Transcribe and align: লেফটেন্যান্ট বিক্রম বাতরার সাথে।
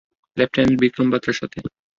লেফটেন্যান্ট 0.37 0.79
বিক্রম 0.81 1.07
বাতরার 1.11 1.37
সাথে। 1.39 1.57